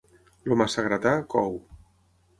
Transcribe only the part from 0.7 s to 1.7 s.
gratar, cou.